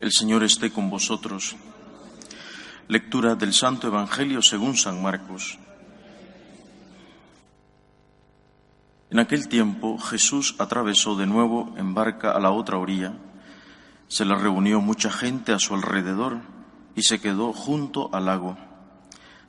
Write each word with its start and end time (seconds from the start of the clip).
El 0.00 0.12
Señor 0.12 0.44
esté 0.44 0.70
con 0.70 0.90
vosotros. 0.90 1.56
Lectura 2.86 3.34
del 3.34 3.52
Santo 3.52 3.88
Evangelio 3.88 4.42
según 4.42 4.76
San 4.76 5.02
Marcos. 5.02 5.58
En 9.10 9.18
aquel 9.18 9.48
tiempo 9.48 9.98
Jesús 9.98 10.54
atravesó 10.60 11.16
de 11.16 11.26
nuevo 11.26 11.74
en 11.76 11.94
barca 11.94 12.30
a 12.30 12.38
la 12.38 12.52
otra 12.52 12.78
orilla. 12.78 13.14
Se 14.06 14.24
le 14.24 14.36
reunió 14.36 14.80
mucha 14.80 15.10
gente 15.10 15.52
a 15.52 15.58
su 15.58 15.74
alrededor 15.74 16.42
y 16.94 17.02
se 17.02 17.20
quedó 17.20 17.52
junto 17.52 18.14
al 18.14 18.26
lago. 18.26 18.56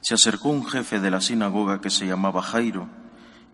Se 0.01 0.15
acercó 0.15 0.49
un 0.49 0.65
jefe 0.65 0.99
de 0.99 1.11
la 1.11 1.21
sinagoga 1.21 1.79
que 1.79 1.91
se 1.91 2.07
llamaba 2.07 2.41
Jairo 2.41 2.89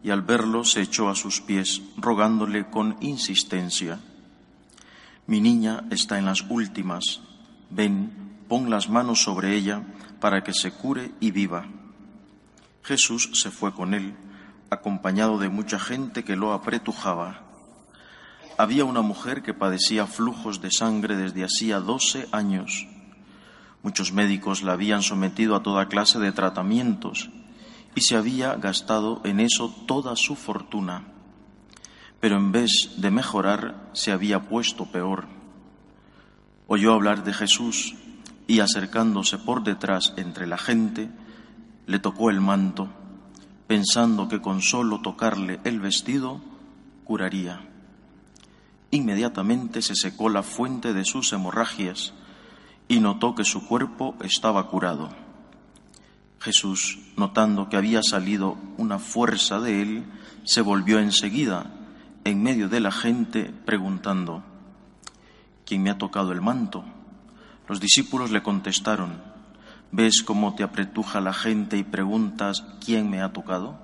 y 0.01 0.11
al 0.11 0.21
verlo 0.21 0.63
se 0.63 0.81
echó 0.81 1.09
a 1.09 1.15
sus 1.15 1.41
pies, 1.41 1.81
rogándole 1.97 2.69
con 2.69 2.95
insistencia, 3.01 3.99
Mi 5.27 5.41
niña 5.41 5.85
está 5.89 6.19
en 6.19 6.25
las 6.25 6.43
últimas, 6.49 7.21
ven, 7.71 8.43
pon 8.47 8.69
las 8.69 8.89
manos 8.89 9.23
sobre 9.23 9.55
ella 9.55 9.81
para 10.19 10.43
que 10.43 10.53
se 10.53 10.71
cure 10.71 11.11
y 11.19 11.31
viva. 11.31 11.65
Jesús 12.83 13.31
se 13.33 13.49
fue 13.49 13.73
con 13.73 13.95
él 13.95 14.13
acompañado 14.69 15.39
de 15.39 15.49
mucha 15.49 15.79
gente 15.79 16.23
que 16.23 16.35
lo 16.35 16.53
apretujaba. 16.53 17.41
Había 18.57 18.85
una 18.85 19.01
mujer 19.01 19.41
que 19.41 19.53
padecía 19.53 20.05
flujos 20.05 20.61
de 20.61 20.69
sangre 20.69 21.15
desde 21.15 21.43
hacía 21.43 21.79
doce 21.79 22.27
años. 22.31 22.87
Muchos 23.81 24.13
médicos 24.13 24.61
la 24.61 24.73
habían 24.73 25.01
sometido 25.01 25.55
a 25.55 25.63
toda 25.63 25.87
clase 25.87 26.19
de 26.19 26.31
tratamientos 26.31 27.29
y 27.95 28.01
se 28.01 28.15
había 28.15 28.53
gastado 28.55 29.21
en 29.23 29.39
eso 29.39 29.73
toda 29.87 30.15
su 30.15 30.35
fortuna. 30.35 31.14
Pero 32.19 32.37
en 32.37 32.51
vez 32.51 32.95
de 32.97 33.11
mejorar, 33.11 33.89
se 33.93 34.11
había 34.11 34.47
puesto 34.47 34.85
peor. 34.85 35.25
Oyó 36.67 36.93
hablar 36.93 37.23
de 37.23 37.33
Jesús 37.33 37.95
y 38.47 38.59
acercándose 38.59 39.37
por 39.37 39.63
detrás 39.63 40.13
entre 40.17 40.47
la 40.47 40.57
gente, 40.57 41.09
le 41.87 41.99
tocó 41.99 42.29
el 42.29 42.41
manto 42.41 42.89
pensando 43.67 44.27
que 44.27 44.41
con 44.41 44.61
solo 44.61 45.01
tocarle 45.01 45.59
el 45.63 45.79
vestido 45.79 46.41
curaría. 47.03 47.61
Inmediatamente 48.91 49.81
se 49.81 49.95
secó 49.95 50.29
la 50.29 50.43
fuente 50.43 50.93
de 50.93 51.03
sus 51.03 51.33
hemorragias 51.33 52.13
y 52.87 52.99
notó 52.99 53.33
que 53.33 53.43
su 53.43 53.65
cuerpo 53.67 54.15
estaba 54.21 54.67
curado. 54.67 55.09
Jesús, 56.39 56.99
notando 57.17 57.69
que 57.69 57.77
había 57.77 58.03
salido 58.03 58.57
una 58.77 58.99
fuerza 58.99 59.59
de 59.59 59.81
él, 59.81 60.05
se 60.43 60.61
volvió 60.61 60.99
enseguida 60.99 61.71
en 62.25 62.43
medio 62.43 62.67
de 62.67 62.81
la 62.81 62.91
gente 62.91 63.53
preguntando, 63.65 64.43
¿quién 65.65 65.81
me 65.81 65.89
ha 65.89 65.97
tocado 65.97 66.33
el 66.33 66.41
manto? 66.41 66.83
Los 67.69 67.79
discípulos 67.79 68.31
le 68.31 68.43
contestaron, 68.43 69.21
¿Ves 69.91 70.23
cómo 70.23 70.55
te 70.55 70.63
apretuja 70.63 71.21
la 71.21 71.31
gente 71.31 71.77
y 71.77 71.83
preguntas 71.83 72.65
quién 72.83 73.09
me 73.09 73.21
ha 73.21 73.31
tocado? 73.31 73.79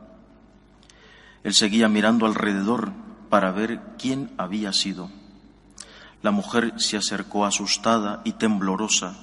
Él 1.43 1.53
seguía 1.53 1.87
mirando 1.87 2.25
alrededor 2.25 2.91
para 3.29 3.51
ver 3.51 3.79
quién 3.97 4.29
había 4.37 4.73
sido. 4.73 5.09
La 6.21 6.31
mujer 6.31 6.73
se 6.77 6.97
acercó 6.97 7.45
asustada 7.45 8.21
y 8.25 8.33
temblorosa 8.33 9.15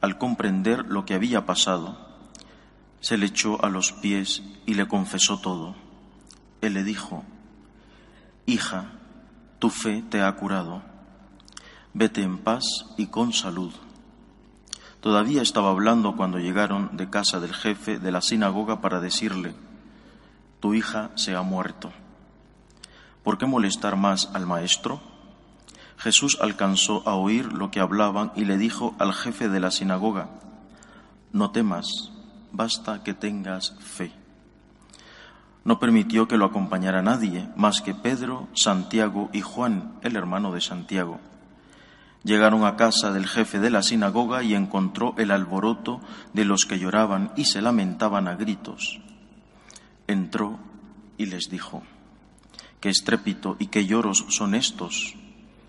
al 0.00 0.18
comprender 0.18 0.86
lo 0.86 1.04
que 1.04 1.14
había 1.14 1.46
pasado. 1.46 1.96
Se 3.00 3.16
le 3.16 3.26
echó 3.26 3.64
a 3.64 3.68
los 3.68 3.92
pies 3.92 4.42
y 4.66 4.74
le 4.74 4.88
confesó 4.88 5.38
todo. 5.38 5.76
Él 6.62 6.74
le 6.74 6.82
dijo, 6.82 7.24
Hija, 8.48 8.86
tu 9.58 9.68
fe 9.68 10.02
te 10.08 10.22
ha 10.22 10.32
curado. 10.34 10.80
Vete 11.92 12.22
en 12.22 12.38
paz 12.38 12.64
y 12.96 13.08
con 13.08 13.34
salud. 13.34 13.74
Todavía 15.02 15.42
estaba 15.42 15.68
hablando 15.68 16.16
cuando 16.16 16.38
llegaron 16.38 16.96
de 16.96 17.10
casa 17.10 17.40
del 17.40 17.52
jefe 17.52 17.98
de 17.98 18.10
la 18.10 18.22
sinagoga 18.22 18.80
para 18.80 19.00
decirle, 19.00 19.54
tu 20.60 20.72
hija 20.72 21.10
se 21.14 21.36
ha 21.36 21.42
muerto. 21.42 21.92
¿Por 23.22 23.36
qué 23.36 23.44
molestar 23.44 23.96
más 23.96 24.30
al 24.32 24.46
maestro? 24.46 25.02
Jesús 25.98 26.38
alcanzó 26.40 27.06
a 27.06 27.16
oír 27.16 27.52
lo 27.52 27.70
que 27.70 27.80
hablaban 27.80 28.32
y 28.34 28.46
le 28.46 28.56
dijo 28.56 28.94
al 28.98 29.12
jefe 29.12 29.50
de 29.50 29.60
la 29.60 29.70
sinagoga, 29.70 30.30
no 31.34 31.50
temas, 31.50 32.12
basta 32.50 33.04
que 33.04 33.12
tengas 33.12 33.74
fe. 33.80 34.17
No 35.64 35.78
permitió 35.78 36.28
que 36.28 36.36
lo 36.36 36.46
acompañara 36.46 37.02
nadie 37.02 37.48
más 37.56 37.80
que 37.82 37.94
Pedro, 37.94 38.48
Santiago 38.54 39.28
y 39.32 39.40
Juan, 39.40 39.98
el 40.02 40.16
hermano 40.16 40.52
de 40.52 40.60
Santiago. 40.60 41.20
Llegaron 42.24 42.64
a 42.64 42.76
casa 42.76 43.12
del 43.12 43.26
jefe 43.26 43.58
de 43.58 43.70
la 43.70 43.82
sinagoga 43.82 44.42
y 44.42 44.54
encontró 44.54 45.14
el 45.18 45.30
alboroto 45.30 46.00
de 46.32 46.44
los 46.44 46.64
que 46.64 46.78
lloraban 46.78 47.32
y 47.36 47.44
se 47.44 47.62
lamentaban 47.62 48.28
a 48.28 48.34
gritos. 48.34 49.00
Entró 50.06 50.58
y 51.16 51.26
les 51.26 51.50
dijo, 51.50 51.82
¿qué 52.80 52.88
estrépito 52.88 53.56
y 53.58 53.66
qué 53.66 53.86
lloros 53.86 54.26
son 54.30 54.54
estos? 54.54 55.14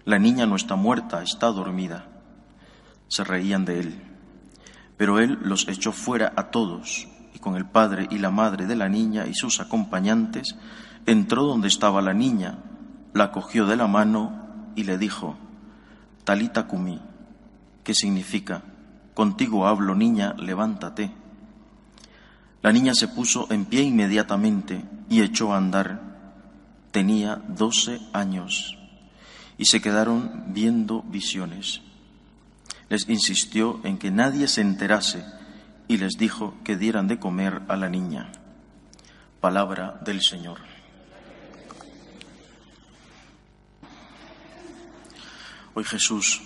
La 0.06 0.18
niña 0.18 0.46
no 0.46 0.56
está 0.56 0.76
muerta, 0.76 1.22
está 1.22 1.48
dormida. 1.48 2.08
Se 3.10 3.24
reían 3.24 3.66
de 3.66 3.80
él, 3.80 4.04
pero 4.98 5.20
él 5.20 5.40
los 5.42 5.68
echó 5.68 5.92
fuera 5.92 6.34
a 6.36 6.52
todos 6.52 7.08
y 7.34 7.40
con 7.40 7.56
el 7.56 7.66
padre 7.66 8.08
y 8.10 8.18
la 8.18 8.32
madre 8.32 8.66
de 8.66 8.76
la 8.76 8.90
niña 8.90 9.26
y 9.28 9.34
sus 9.34 9.60
acompañantes 9.60 10.56
entró 11.06 11.44
donde 11.44 11.68
estaba 11.68 12.02
la 12.02 12.14
niña, 12.14 12.60
la 13.14 13.32
cogió 13.32 13.66
de 13.66 13.76
la 13.76 13.88
mano 13.88 14.72
y 14.76 14.84
le 14.84 14.98
dijo, 14.98 15.36
Talita 16.24 16.68
Kumi, 16.68 17.02
que 17.84 17.94
significa, 17.94 18.62
contigo 19.14 19.68
hablo 19.68 19.96
niña, 19.96 20.34
levántate. 20.38 21.12
La 22.62 22.72
niña 22.72 22.94
se 22.94 23.08
puso 23.08 23.48
en 23.52 23.66
pie 23.66 23.84
inmediatamente 23.84 24.84
y 25.10 25.22
echó 25.22 25.54
a 25.54 25.58
andar. 25.58 26.02
Tenía 26.92 27.42
doce 27.48 28.00
años 28.14 28.78
y 29.58 29.66
se 29.66 29.82
quedaron 29.82 30.46
viendo 30.48 31.02
visiones. 31.04 31.82
Les 32.90 33.08
insistió 33.08 33.80
en 33.84 33.98
que 33.98 34.12
nadie 34.12 34.48
se 34.48 34.62
enterase 34.62 35.24
y 35.90 35.98
les 35.98 36.18
dijo 36.18 36.54
que 36.64 36.78
dieran 36.78 37.08
de 37.08 37.18
comer 37.18 37.64
a 37.68 37.76
la 37.76 37.90
niña. 37.90 38.32
Palabra 39.42 40.00
del 40.06 40.22
Señor. 40.22 40.60
Hoy 45.74 45.84
Jesús, 45.84 46.44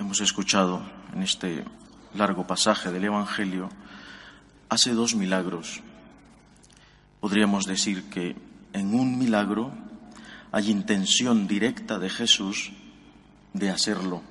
hemos 0.00 0.20
escuchado 0.20 0.82
en 1.14 1.22
este 1.22 1.64
largo 2.14 2.44
pasaje 2.44 2.90
del 2.90 3.04
Evangelio, 3.04 3.68
hace 4.68 4.94
dos 4.94 5.14
milagros. 5.14 5.80
Podríamos 7.20 7.66
decir 7.66 8.10
que 8.10 8.34
en 8.72 8.94
un 8.94 9.16
milagro 9.16 9.72
hay 10.50 10.72
intención 10.72 11.46
directa 11.46 12.00
de 12.00 12.10
Jesús 12.10 12.72
de 13.52 13.70
hacerlo. 13.70 14.22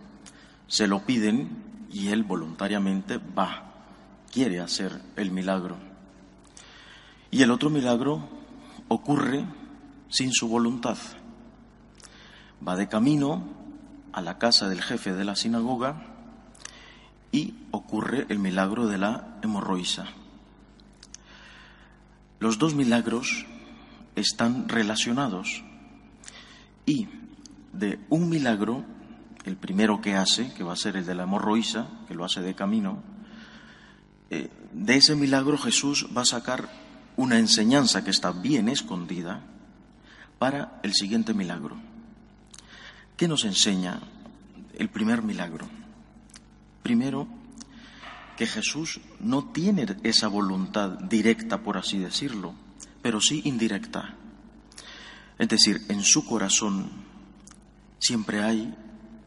Se 0.67 0.87
lo 0.87 1.05
piden 1.05 1.87
y 1.89 2.09
él 2.09 2.23
voluntariamente 2.23 3.17
va, 3.17 3.70
quiere 4.31 4.59
hacer 4.59 5.01
el 5.17 5.31
milagro. 5.31 5.77
Y 7.29 7.43
el 7.43 7.51
otro 7.51 7.69
milagro 7.69 8.27
ocurre 8.87 9.45
sin 10.09 10.31
su 10.31 10.47
voluntad. 10.47 10.97
Va 12.65 12.75
de 12.75 12.87
camino 12.87 13.43
a 14.13 14.21
la 14.21 14.37
casa 14.37 14.69
del 14.69 14.81
jefe 14.81 15.13
de 15.13 15.25
la 15.25 15.35
sinagoga 15.35 16.03
y 17.31 17.55
ocurre 17.71 18.25
el 18.29 18.39
milagro 18.39 18.87
de 18.87 18.97
la 18.97 19.37
hemorroísa. 19.41 20.07
Los 22.39 22.57
dos 22.57 22.75
milagros 22.75 23.45
están 24.15 24.67
relacionados 24.67 25.63
y 26.85 27.07
de 27.71 27.99
un 28.09 28.29
milagro, 28.29 28.83
el 29.45 29.55
primero 29.55 30.01
que 30.01 30.15
hace, 30.15 30.53
que 30.53 30.63
va 30.63 30.73
a 30.73 30.77
ser 30.77 30.97
el 30.97 31.05
de 31.05 31.15
la 31.15 31.23
hemorroísa, 31.23 31.87
que 32.07 32.15
lo 32.15 32.25
hace 32.25 32.41
de 32.41 32.55
camino, 32.55 33.01
eh, 34.31 34.49
de 34.71 34.95
ese 34.95 35.13
milagro 35.15 35.57
Jesús 35.57 36.07
va 36.15 36.21
a 36.21 36.25
sacar 36.25 36.69
una 37.17 37.37
enseñanza 37.37 38.01
que 38.05 38.11
está 38.11 38.31
bien 38.31 38.69
escondida 38.69 39.43
para 40.39 40.79
el 40.83 40.93
siguiente 40.93 41.33
milagro. 41.33 41.75
¿Qué 43.17 43.27
nos 43.27 43.43
enseña 43.43 43.99
el 44.77 44.87
primer 44.87 45.21
milagro? 45.21 45.67
Primero, 46.81 47.27
que 48.37 48.47
Jesús 48.47 49.01
no 49.19 49.51
tiene 49.51 49.85
esa 50.03 50.29
voluntad 50.29 50.97
directa, 50.97 51.61
por 51.61 51.77
así 51.77 51.99
decirlo, 51.99 52.55
pero 53.01 53.19
sí 53.19 53.41
indirecta. 53.43 54.15
Es 55.37 55.49
decir, 55.49 55.81
en 55.89 56.03
su 56.03 56.25
corazón 56.25 56.89
siempre 57.99 58.41
hay 58.41 58.73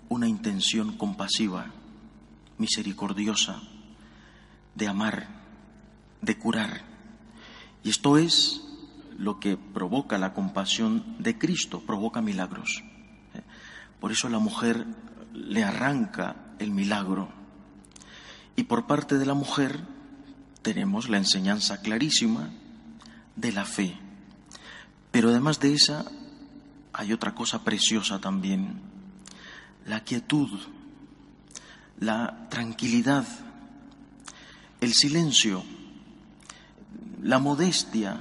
una 0.08 0.26
intención 0.28 0.96
compasiva, 0.96 1.66
misericordiosa, 2.56 3.60
de 4.74 4.88
amar, 4.88 5.28
de 6.20 6.38
curar. 6.38 6.82
Y 7.82 7.90
esto 7.90 8.18
es 8.18 8.62
lo 9.16 9.38
que 9.40 9.56
provoca 9.56 10.18
la 10.18 10.32
compasión 10.32 11.16
de 11.18 11.38
Cristo, 11.38 11.80
provoca 11.80 12.20
milagros. 12.20 12.82
Por 14.00 14.12
eso 14.12 14.28
la 14.28 14.38
mujer 14.38 14.86
le 15.32 15.64
arranca 15.64 16.36
el 16.58 16.70
milagro. 16.70 17.28
Y 18.56 18.64
por 18.64 18.86
parte 18.86 19.18
de 19.18 19.26
la 19.26 19.34
mujer 19.34 19.80
tenemos 20.62 21.08
la 21.08 21.18
enseñanza 21.18 21.80
clarísima 21.80 22.50
de 23.36 23.52
la 23.52 23.64
fe. 23.64 23.96
Pero 25.10 25.28
además 25.28 25.60
de 25.60 25.74
esa, 25.74 26.04
hay 26.92 27.12
otra 27.12 27.34
cosa 27.34 27.64
preciosa 27.64 28.20
también, 28.20 28.80
la 29.86 30.04
quietud, 30.04 30.48
la 31.98 32.48
tranquilidad, 32.48 33.26
el 34.84 34.92
silencio, 34.92 35.64
la 37.22 37.38
modestia 37.38 38.20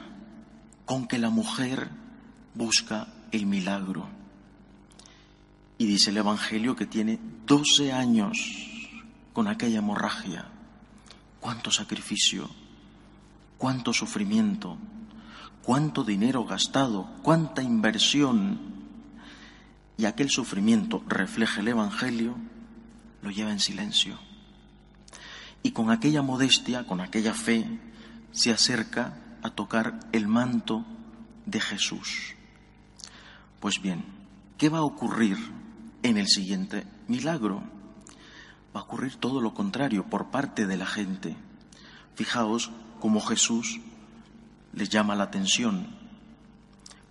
con 0.86 1.08
que 1.08 1.20
la 1.20 1.30
mujer 1.30 1.90
busca 2.56 3.08
el 3.32 3.46
milagro. 3.46 4.08
Y 5.78 5.86
dice 5.86 6.12
el 6.12 6.18
Evangelio 6.18 6.76
que 6.76 6.86
tiene 6.86 7.20
12 7.46 7.92
años 7.92 8.38
con 9.34 9.48
aquella 9.48 9.80
hemorragia. 9.80 10.46
Cuánto 11.42 11.72
sacrificio, 11.72 12.50
cuánto 13.58 13.92
sufrimiento, 13.92 14.78
cuánto 15.64 16.06
dinero 16.06 16.46
gastado, 16.46 17.10
cuánta 17.24 17.62
inversión. 17.62 18.60
Y 19.98 20.06
aquel 20.06 20.30
sufrimiento 20.30 21.04
refleja 21.08 21.60
el 21.60 21.68
Evangelio, 21.68 22.36
lo 23.22 23.32
lleva 23.32 23.52
en 23.52 23.60
silencio. 23.60 24.18
Y 25.64 25.72
con 25.72 25.90
aquella 25.90 26.22
modestia, 26.22 26.86
con 26.86 27.02
aquella 27.02 27.34
fe, 27.34 27.66
se 28.32 28.52
acerca 28.52 29.18
a 29.42 29.50
tocar 29.50 30.00
el 30.12 30.28
manto 30.28 30.86
de 31.46 31.60
Jesús. 31.60 32.36
Pues 33.60 33.82
bien, 33.82 34.04
¿qué 34.58 34.70
va 34.70 34.80
a 34.80 34.84
ocurrir 34.84 35.38
en 36.04 36.18
el 36.18 36.28
siguiente 36.28 36.86
milagro? 37.08 37.64
Va 38.76 38.82
a 38.82 38.84
ocurrir 38.84 39.16
todo 39.16 39.40
lo 39.40 39.54
contrario 39.54 40.06
por 40.10 40.32
parte 40.32 40.68
de 40.68 40.78
la 40.78 40.86
gente. 40.86 41.36
Fijaos 42.16 42.72
cómo 43.00 43.22
Jesús 43.22 43.80
les 44.74 44.90
llama 44.90 45.16
la 45.16 45.26
atención 45.26 45.88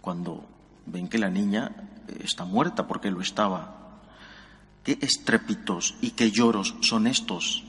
cuando 0.00 0.46
ven 0.86 1.08
que 1.08 1.18
la 1.18 1.30
niña 1.30 1.88
está 2.20 2.44
muerta 2.44 2.86
porque 2.86 3.10
lo 3.10 3.20
estaba. 3.20 4.00
¿Qué 4.82 4.98
estrépitos 5.00 5.94
y 6.00 6.10
qué 6.10 6.30
lloros 6.30 6.74
son 6.80 7.06
estos? 7.06 7.64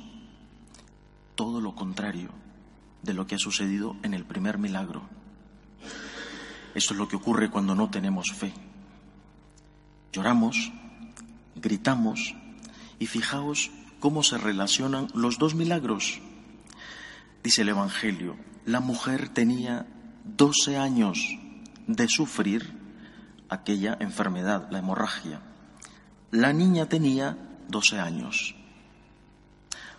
Todo 1.35 1.62
lo 1.62 1.75
contrario 1.75 2.30
de 3.01 3.13
lo 3.13 3.27
que 3.27 3.35
ha 3.35 3.39
sucedido 3.39 3.95
en 4.03 4.13
el 4.13 4.25
primer 4.25 4.57
milagro. 4.57 5.03
Esto 6.74 6.94
es 6.94 7.00
lo 7.00 7.07
que 7.07 7.15
ocurre 7.15 7.50
cuando 7.50 7.75
no 7.75 7.89
tenemos 7.89 8.31
fe. 8.31 8.53
Lloramos, 10.12 10.71
gritamos 11.56 12.35
y 13.00 13.07
fijaos 13.07 13.71
cómo 14.00 14.24
se 14.24 14.38
relacionan 14.38 15.07
los 15.13 15.38
dos 15.38 15.56
milagros. 15.56 16.19
Dice 17.44 17.62
el 17.62 17.69
Evangelio, 17.69 18.38
la 18.65 18.80
mujer 18.80 19.30
tenía 19.30 19.85
12 20.24 20.77
años 20.77 21.38
de 21.88 22.07
sufrir 22.07 22.74
aquella 23.50 23.97
enfermedad, 24.00 24.68
la 24.71 24.80
hemorragia. 24.80 25.41
La 26.31 26.53
niña 26.53 26.88
tenía 26.88 27.38
12 27.68 28.00
años. 28.00 28.56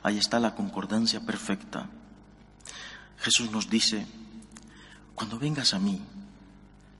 Ahí 0.04 0.18
está 0.18 0.38
la 0.38 0.54
concordancia 0.54 1.18
perfecta. 1.20 1.88
Jesús 3.18 3.50
nos 3.50 3.68
dice, 3.68 4.06
cuando 5.16 5.38
vengas 5.40 5.74
a 5.74 5.80
mí, 5.80 6.00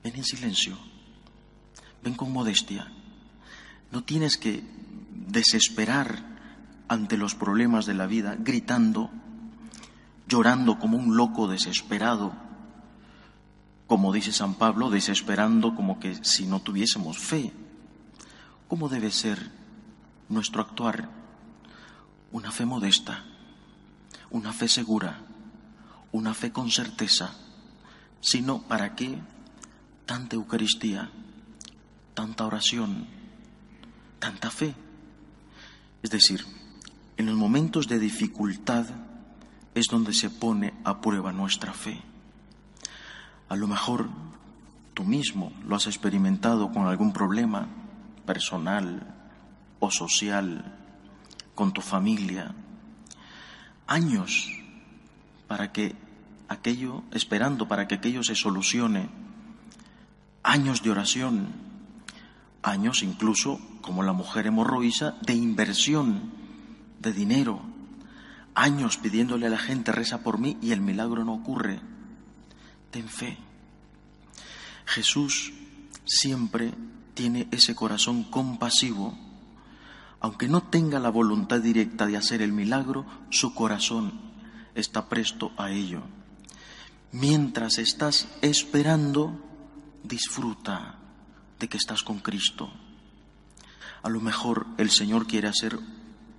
ven 0.03 0.15
en 0.17 0.25
silencio, 0.25 0.77
ven 2.03 2.15
con 2.15 2.33
modestia. 2.33 2.91
No 3.91 4.03
tienes 4.03 4.35
que 4.35 4.63
desesperar 5.27 6.35
ante 6.89 7.15
los 7.15 7.35
problemas 7.35 7.85
de 7.85 7.93
la 7.93 8.07
vida 8.07 8.35
gritando 8.37 9.09
llorando 10.27 10.79
como 10.79 10.97
un 10.97 11.15
loco 11.15 11.47
desesperado, 11.47 12.33
como 13.87 14.11
dice 14.11 14.31
San 14.31 14.55
Pablo, 14.55 14.89
desesperando 14.89 15.75
como 15.75 15.99
que 15.99 16.23
si 16.23 16.47
no 16.47 16.61
tuviésemos 16.61 17.19
fe. 17.19 17.51
¿Cómo 18.67 18.89
debe 18.89 19.11
ser 19.11 19.51
nuestro 20.27 20.61
actuar? 20.61 21.09
Una 22.35 22.51
fe 22.51 22.65
modesta, 22.65 23.23
una 24.29 24.51
fe 24.51 24.67
segura, 24.67 25.21
una 26.11 26.33
fe 26.33 26.51
con 26.51 26.69
certeza, 26.69 27.33
sino 28.19 28.61
para 28.63 28.93
qué 28.93 29.17
tanta 30.05 30.35
Eucaristía, 30.35 31.09
tanta 32.13 32.45
oración, 32.45 33.07
tanta 34.19 34.51
fe. 34.51 34.75
Es 36.03 36.09
decir, 36.09 36.45
en 37.15 37.27
los 37.27 37.35
momentos 37.35 37.87
de 37.87 37.99
dificultad, 37.99 38.85
es 39.73 39.85
donde 39.89 40.13
se 40.13 40.29
pone 40.29 40.73
a 40.83 40.99
prueba 40.99 41.31
nuestra 41.31 41.71
fe. 41.71 42.01
A 43.47 43.55
lo 43.55 43.67
mejor 43.67 44.09
tú 44.93 45.05
mismo 45.05 45.53
lo 45.65 45.77
has 45.77 45.87
experimentado 45.87 46.69
con 46.73 46.85
algún 46.85 47.13
problema 47.13 47.69
personal 48.25 49.15
o 49.79 49.89
social, 49.89 50.74
con 51.55 51.73
tu 51.73 51.81
familia. 51.81 52.53
Años 53.87 54.51
para 55.47 55.71
que 55.71 55.95
aquello, 56.47 57.03
esperando 57.11 57.67
para 57.67 57.87
que 57.87 57.95
aquello 57.95 58.23
se 58.23 58.35
solucione. 58.35 59.09
Años 60.43 60.83
de 60.83 60.91
oración, 60.91 61.47
años 62.61 63.01
incluso, 63.01 63.59
como 63.81 64.03
la 64.03 64.13
mujer 64.13 64.47
hemorroísa, 64.47 65.15
de 65.21 65.33
inversión 65.33 66.31
de 66.99 67.13
dinero, 67.13 67.61
años 68.53 68.97
pidiéndole 68.97 69.47
a 69.47 69.49
la 69.49 69.57
gente, 69.57 69.91
reza 69.91 70.21
por 70.21 70.39
mí 70.39 70.57
y 70.61 70.71
el 70.71 70.81
milagro 70.81 71.23
no 71.23 71.33
ocurre. 71.33 71.79
Ten 72.91 73.07
fe. 73.07 73.37
Jesús 74.85 75.53
siempre 76.05 76.73
tiene 77.13 77.47
ese 77.51 77.75
corazón 77.75 78.23
compasivo. 78.23 79.17
Aunque 80.25 80.47
no 80.47 80.63
tenga 80.63 80.99
la 80.99 81.09
voluntad 81.09 81.61
directa 81.61 82.07
de 82.07 82.17
hacer 82.17 82.41
el 82.41 82.51
milagro, 82.51 83.05
su 83.29 83.53
corazón 83.53 84.11
está 84.73 85.07
presto 85.07 85.51
a 85.55 85.69
ello. 85.69 86.01
Mientras 87.11 87.77
estás 87.77 88.27
esperando, 88.41 89.39
disfruta 90.03 90.95
de 91.59 91.69
que 91.69 91.77
estás 91.77 92.01
con 92.01 92.21
Cristo. 92.21 92.71
A 94.01 94.09
lo 94.09 94.19
mejor 94.19 94.65
el 94.79 94.89
Señor 94.89 95.27
quiere 95.27 95.47
hacer 95.47 95.77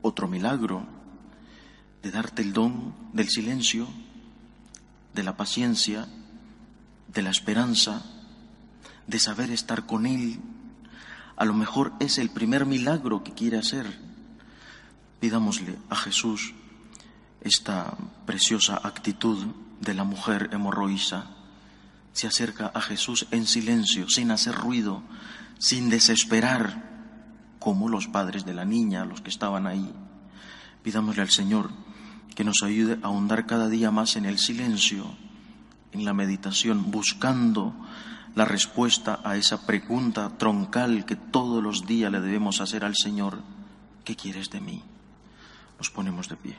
otro 0.03 0.27
milagro, 0.27 0.85
de 2.03 2.11
darte 2.11 2.43
el 2.43 2.53
don 2.53 2.93
del 3.13 3.29
silencio, 3.29 3.87
de 5.15 5.23
la 5.23 5.37
paciencia, 5.37 6.09
de 7.07 7.23
la 7.23 7.31
esperanza, 7.31 8.05
de 9.07 9.21
saber 9.21 9.53
estar 9.53 9.87
con 9.87 10.07
Él. 10.07 10.41
A 11.37 11.45
lo 11.45 11.55
mejor 11.55 11.93
es 12.01 12.19
el 12.19 12.31
primer 12.31 12.65
milagro 12.65 13.23
que 13.23 13.33
quiere 13.33 13.59
hacer. 13.59 13.87
Pidámosle 15.21 15.79
a 15.91 15.97
Jesús 15.97 16.55
esta 17.43 17.97
preciosa 18.25 18.81
actitud 18.83 19.47
de 19.81 19.95
la 19.95 20.05
mujer 20.05 20.49
hemorroísa. 20.53 21.27
Se 22.13 22.27
acerca 22.27 22.73
a 22.75 22.81
Jesús 22.81 23.27
en 23.31 23.47
silencio, 23.47 24.09
sin 24.09 24.31
hacer 24.31 24.55
ruido, 24.55 25.03
sin 25.59 25.91
desesperar, 25.91 26.87
como 27.59 27.89
los 27.89 28.07
padres 28.07 28.47
de 28.47 28.55
la 28.55 28.65
niña, 28.65 29.05
los 29.05 29.21
que 29.21 29.31
estaban 29.31 29.67
ahí. 29.67 29.93
Pidámosle 30.83 31.23
al 31.23 31.31
Señor 31.31 31.71
que 32.35 32.45
nos 32.45 32.63
ayude 32.63 32.99
a 33.03 33.07
ahondar 33.07 33.47
cada 33.47 33.69
día 33.69 33.91
más 33.91 34.17
en 34.17 34.25
el 34.25 34.39
silencio, 34.39 35.07
en 35.93 36.05
la 36.05 36.15
meditación, 36.15 36.91
buscando 36.91 37.75
la 38.37 38.45
respuesta 38.45 39.21
a 39.25 39.37
esa 39.37 39.67
pregunta 39.67 40.31
troncal 40.37 41.07
que 41.07 41.17
todos 41.17 41.63
los 41.63 41.87
días 41.87 42.13
le 42.13 42.21
debemos 42.21 42.61
hacer 42.61 42.85
al 42.85 42.95
Señor, 42.95 43.41
¿qué 44.05 44.15
quieres 44.15 44.51
de 44.51 44.61
mí? 44.61 44.85
Nos 45.79 45.91
ponemos 45.91 46.29
de 46.29 46.37
pie. 46.37 46.57